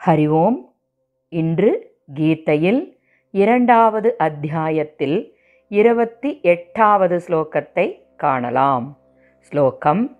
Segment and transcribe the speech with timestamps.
[0.00, 0.72] ஹரி ஓம்
[1.32, 2.98] இன்று கீதையில்
[3.34, 5.34] இரண்டாவது அத்தியாயத்தில்
[5.70, 8.98] இருபத்தி எட்டாவது ஸ்லோகத்தை காணலாம்
[9.52, 10.16] ஸ்லோகம்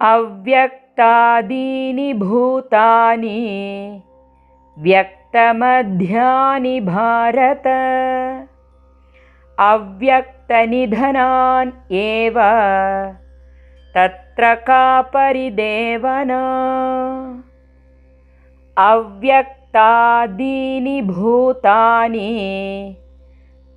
[0.00, 3.38] அவ்வக்தாதீனி பூதானி
[4.76, 7.66] व्यक्तमध्यानि भारत
[9.58, 12.36] अव्यक्तनिधनान् एव
[13.94, 14.82] तत्र का
[15.14, 16.42] परिदेवना
[18.77, 22.29] अव्यक्तादीनि भूतानि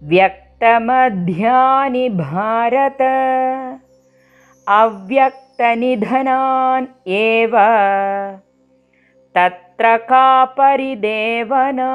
[0.03, 3.01] व्यक्तमध्यानि भारत।
[4.69, 7.57] अव्यक्तनिधनान् एव
[9.37, 11.91] तत्र कापरिदेवना।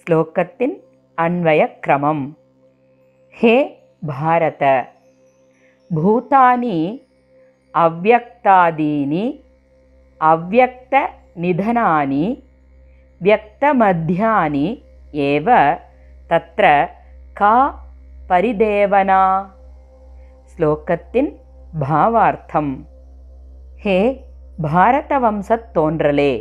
[0.00, 0.74] श्लोकतिन्
[1.18, 2.20] अन्वयक्रमं
[3.42, 3.56] हे
[4.04, 4.62] भारत
[5.92, 6.78] भूतानि
[7.74, 9.24] अव्यक्तादीनि
[10.20, 10.94] अव्यक्त
[11.40, 12.24] நிதனானி
[13.20, 14.66] व्यक्तमध्यानि
[15.26, 15.48] ஏவ
[16.30, 16.64] தத்ர
[17.36, 17.54] கா
[18.28, 19.22] பரிதேவனா
[20.50, 21.30] ஸ்லோகத்தின்
[21.80, 22.72] பாவார்த்தம்
[23.82, 23.98] ஹே
[24.58, 26.32] பாரத வம்சத் தோன்றலே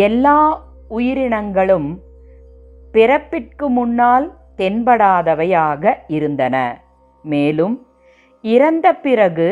[0.00, 0.38] எல்லா
[0.90, 1.88] உயிரினங்களும்
[2.94, 4.26] பிறப்பிற்கு முன்னால்
[4.58, 6.56] தென்படாதவையாக இருந்தன
[7.24, 7.76] மேலும்
[8.44, 9.48] இறந்த பிறகு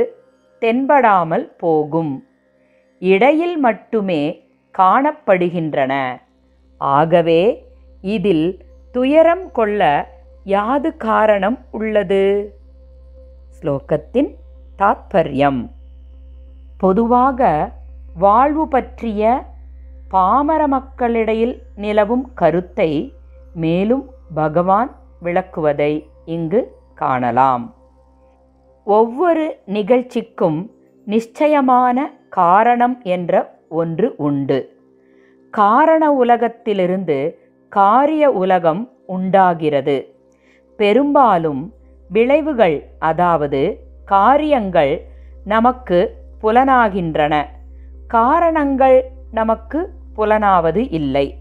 [0.63, 2.13] தென்படாமல் போகும்
[3.11, 4.21] இடையில் மட்டுமே
[4.79, 5.93] காணப்படுகின்றன.
[6.79, 7.41] ஆகவே
[8.01, 8.47] இதில்
[8.93, 9.81] துயரம் கொள்ள
[10.45, 12.23] யாது காரணம் உள்ளது?
[13.61, 14.31] ஸ்லோகத்தின்
[14.79, 15.71] தாத்பரியம்.
[16.79, 17.73] பொதுவாக
[18.15, 19.47] வாழ்வு பற்றிய
[20.09, 23.15] பாமர மக்களிடையில் நிலவும் கருத்தை
[23.55, 24.91] மேலும் பகவான்
[25.23, 25.93] விளக்குவதை
[26.25, 27.75] இங்கு காணலாம்.
[28.85, 30.61] ஒவ்வொரு நிகழ்ச்சிக்கும்
[31.05, 34.77] நிச்சயமான காரணம் என்ற ஒன்று உண்டு.
[35.51, 40.15] காரண உலகத்திலிருந்து காரிய உலகம் உண்டாகிறது.
[40.77, 41.73] பெரும்பாலும்
[42.09, 45.07] விளைவுகள் அதாவது காரியங்கள்
[45.45, 47.45] நமக்கு புலனாகின்றன.
[48.09, 51.37] காரணங்கள் நமக்கு புலனாவது இல்லை.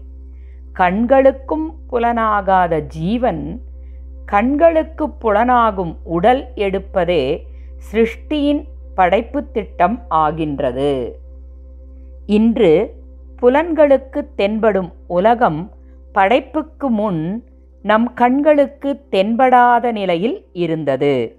[0.72, 3.60] கண்களுக்கும் புலனாகாத ஜீவன்
[4.26, 7.40] கண்களுக்கு புலனாகும் உடல் எடுப்பதே
[7.92, 8.64] சிருஷ்டியின்
[8.94, 11.20] படைப்பு திட்டம் ஆகின்றது.
[12.26, 12.94] இன்று
[13.40, 15.70] புலன்களுக்கு தென்படும் உலகம்
[16.12, 17.44] படைப்புக்கு முன்
[17.82, 21.36] நம் கண்களுக்கு தென்படாத நிலையில் இருந்தது.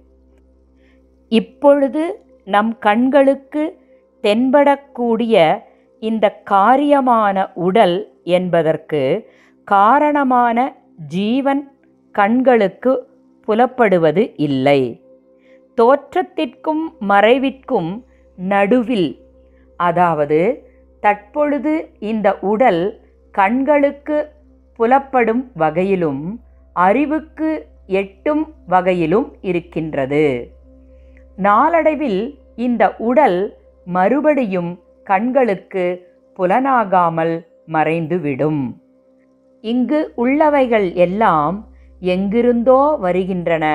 [1.28, 3.80] இப்பொழுது நம் கண்களுக்கு
[4.22, 5.58] தென்படக்கூடிய
[5.98, 9.30] இந்த காரியமான உடல் என்பதற்கு
[9.64, 10.76] காரணமான
[11.06, 11.62] ஜீவன்
[12.10, 13.08] கண்களுக்கு
[13.48, 15.03] புலப்படுவது இல்லை.
[15.74, 17.90] தோற்றத்திற்கும் மறைவிற்கும்
[18.38, 19.10] நடுவில்
[19.76, 20.40] அதாவது
[21.00, 22.82] தற்பொழுது இந்த உடல்
[23.34, 24.30] கண்களுக்கு
[24.78, 26.22] புலப்படும் வகையிலும்
[26.72, 27.50] அறிவுக்கு
[27.86, 30.52] எட்டும் வகையிலும் இருக்கின்றது.
[31.36, 33.38] நாளடைவில் இந்த உடல்
[33.86, 34.72] மறுபடியும்
[35.04, 35.84] கண்களுக்கு
[36.38, 37.34] புலனாகாமல்
[37.66, 38.62] மறைந்துவிடும்.
[39.60, 41.68] இங்கு உள்ளவைகள் எல்லாம்
[42.00, 43.66] எங்கிருந்தோ வருகின்றன.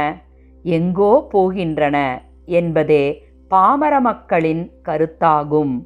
[0.63, 1.97] எங்கோ போகின்றன
[2.45, 5.85] என்பதே பாமர மக்களின் கருத்தாகும்.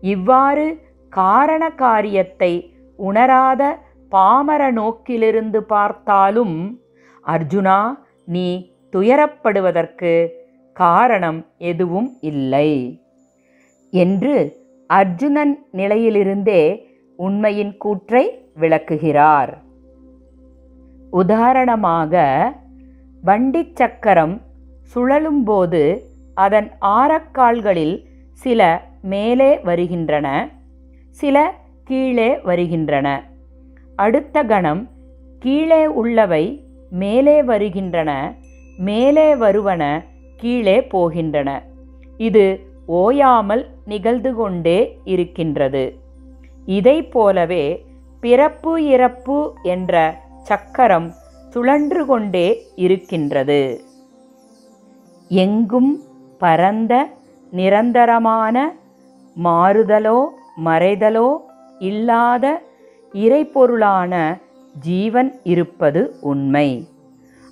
[0.00, 0.66] இவ்வாறு
[1.08, 3.78] காரண காரியத்தை உணராத
[4.08, 6.80] பாமர நோக்கிலிருந்து பார்த்தாலும்
[7.26, 10.28] அர்ஜுனா நீ துயரப்படுவதற்கு
[10.72, 13.00] காரணம் எதுவும் இல்லை.
[13.90, 16.62] என்று அர்ஜுனன் நிலையிலிருந்தே
[17.16, 18.24] உண்மையின் கூற்றை
[18.54, 19.62] விளக்குகிறார்.
[21.10, 22.14] உதாரணமாக
[23.24, 24.40] வண்டிச் சக்கரம்
[24.94, 25.98] சுழலும்போது
[26.34, 28.60] அதன் ஆரக்கால்களில் சில
[29.02, 30.48] மேலே வருகின்றன
[31.10, 33.08] சில கீழே வருகின்றன.
[33.96, 34.88] அடுத்த கணம்
[35.38, 38.34] கீழே உள்ளவை மேலே வருகின்றன
[38.76, 40.04] மேலே வருவன
[40.36, 41.62] கீழே போகின்றன.
[42.16, 45.84] இது ஓயாமல் நிகழ்ந்து கொண்டே இருக்கின்றது.
[46.66, 47.86] இதை போலவே
[48.20, 51.12] பிறப்பு இறப்பு என்ற சக்கரம்
[51.52, 53.84] சுழன்று கொண்டே இருக்கின்றது.
[55.28, 56.02] எங்கும்
[56.38, 57.08] பரந்த
[57.50, 58.74] நிரந்தரமான
[59.44, 60.24] மாறுதலோ
[60.64, 61.36] மறைதலோ
[61.78, 62.62] இல்லாத
[63.12, 64.40] இறைப்பொருளான
[64.80, 66.88] ஜீவன் இருப்பது உண்மை.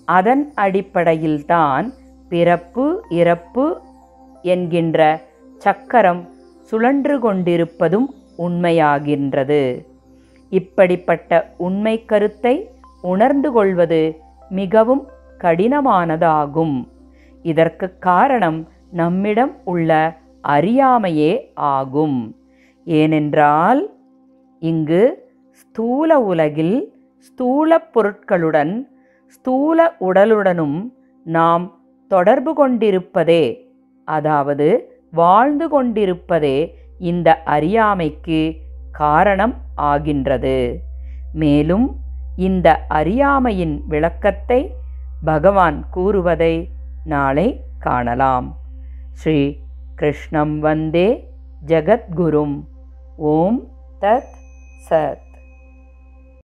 [0.05, 1.93] அதன் அடிப்படையில்தான்
[2.29, 3.81] பிறப்பு இறப்பு
[4.43, 5.21] என்கின்ற
[5.59, 6.29] சக்கரம்
[6.63, 9.85] சுழன்று கொண்டிருப்பதும் உண்மையாகின்றது.
[10.51, 12.70] இப்படிப்பட்ட உண்மை கருத்தை
[13.03, 14.17] உணர்ந்து கொள்வது
[14.49, 15.09] மிகவும்
[15.39, 16.89] கடினமானதாகும்.
[17.43, 20.17] இதற்கு காரணம் நம்மிடம் உள்ள
[20.49, 22.37] அறியாமையே ஆகும்.
[22.85, 23.95] ஏனென்றால்
[24.59, 28.89] இங்கு ஸ்தூல உலகில் ஸ்தூல பொருட்களுடன்
[29.27, 30.93] ஸ்தூல உடலுடனும்
[31.25, 33.73] நாம் தொடர்பு கொண்டிருப்பதே
[34.05, 38.55] அதாவது வாழ்ந்து கொண்டிருப்பதே இந்த அறியாமைக்கு
[38.93, 40.81] காரணம் ஆகின்றது.
[41.33, 41.97] மேலும்
[42.41, 44.61] இந்த அறியாமையின் விளக்கத்தை
[45.25, 46.55] பகவான் கூறுவதை
[47.05, 47.47] நாளை
[47.79, 48.49] காணலாம்.
[49.13, 49.41] ஸ்ரீ
[49.95, 51.09] கிருஷ்ணம் வந்தே
[51.67, 52.57] ஜகத்குரும்.
[53.17, 53.59] ஓம்
[54.01, 54.33] தத்
[54.91, 55.30] சத்.